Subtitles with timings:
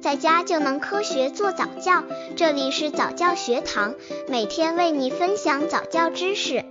[0.00, 2.02] 在家就能科学做早教。
[2.34, 3.94] 这里是早教学堂，
[4.28, 6.64] 每天为你分享早教知识。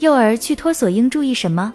[0.00, 1.72] 幼儿去托所应注意什么？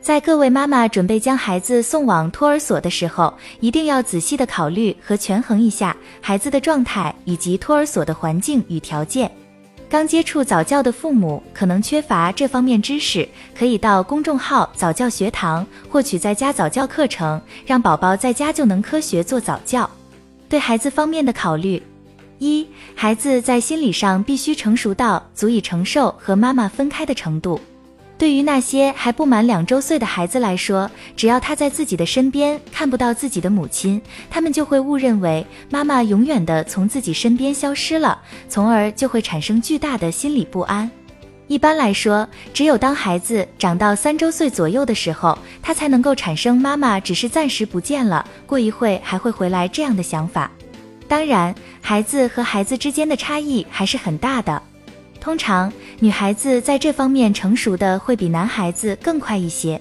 [0.00, 9.30] 在各位妈妈准备将孩子送往托儿所的时候，一定要仔细的考虑和权衡一下孩子的状态以及托儿所的环境与条件。
[9.90, 13.26] 刚接触早教的父母可能缺乏这方面知识，
[13.58, 19.88] 可以到公众号早教学堂获取在家早教课程，让宝宝在家就能科学做早教。
[20.46, 21.82] 对孩子方面的考虑：
[22.38, 27.58] 一、孩子在心理上必须成熟到足以承受和妈妈分开的程度。
[28.18, 40.90] 对于那些还不满两周岁的孩子来说，只要他在自己的身边看不到自己的母亲，他们就会误认为妈妈永远的从自己身边消失了，从而就会产生巨大的心理不安。
[41.46, 50.50] 一般来说，只有当孩子长到三周岁左右的时候，他才能够产生妈妈只是暂时不见了，过一会还会回来这样的想法。
[51.06, 54.60] 当然，孩子和孩子之间的差异还是很大的。
[55.20, 59.80] 通常，女孩子在这方面成熟的会比男孩子更快一些。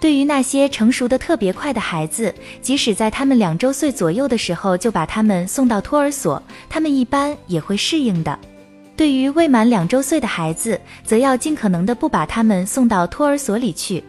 [0.00, 8.38] 对于那些成熟的特别快的孩子，即使在他们两周岁左右的时候就把他们送到托儿所，他们一般也会适应的。
[8.96, 14.02] 对于未满两周岁的孩子，则要尽可能的不把他们送到托儿所里去，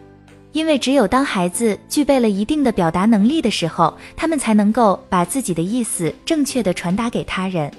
[0.52, 7.70] 因为只有当孩子具备了一定的表达能力的时候，他们才能够把自己的意思正确的传达给他人。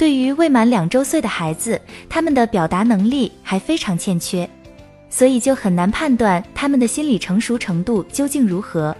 [0.00, 4.48] 对于未满两周岁的孩子，他们的表达能力还非常欠缺，
[5.10, 8.96] 所以就很难判断他们的心理成熟程度究竟如何。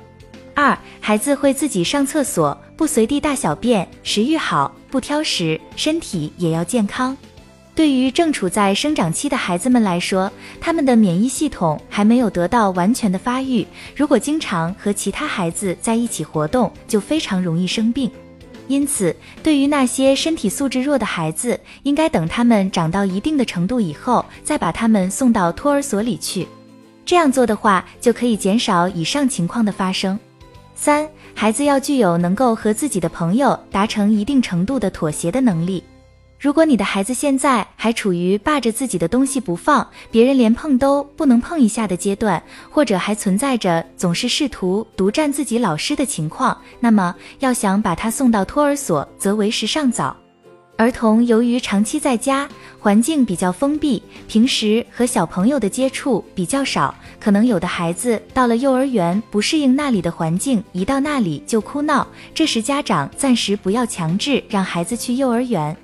[0.53, 7.17] 二，孩子会自己上厕所，不随地大小便，食欲好，不挑食，身体也要健康。
[7.75, 18.11] 对于正处在生长期的孩子们来说，他们的免疫系统还没有得到完全的发育，如果经常和其他孩子在一起活动，就非常容易生病。
[18.71, 26.47] 因此，对于那些身体素质弱的孩子，应该等他们长到一定的程度以后，再把他们送到托儿所里去。
[27.05, 30.17] 这样做的话，就可以减少以上情况的发生。
[30.77, 35.83] 三，孩子要具有能够和自己的朋友达成一定程度的妥协的能力。
[36.41, 50.17] 如果你的孩子现在还处于霸着自己的东西不放，别人连碰都不能碰一下的阶段，或者还存在着总是试图独占自己老师的情况，那么要想把他送到托儿所，则为时尚早。
[50.79, 52.49] 儿童由于长期在家，
[52.79, 65.77] 环境比较封闭，平时和小朋友的接触比较少，可能有的孩子到了幼儿园不适应那里的环境，一到那里就哭闹，这时家长暂时不要强制让孩子去幼儿园。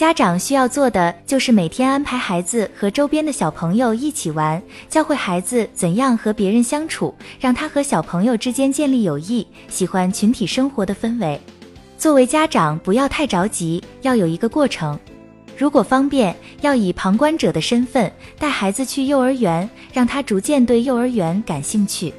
[0.00, 11.38] 家长需要做的就是每天安排孩子和周边的小朋友一起玩，教会孩子怎样和别人相处，让他和小朋友之间建立友谊，喜欢群体生活的氛围。
[11.98, 14.98] 作为家长，不要太着急，要有一个过程。
[15.54, 22.14] 如果方便，要以旁观者的身份带孩子去幼儿园，让他逐渐对幼儿园感兴趣。